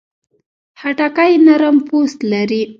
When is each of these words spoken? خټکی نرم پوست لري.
خټکی 0.79 1.33
نرم 1.45 1.77
پوست 1.87 2.19
لري. 2.31 2.61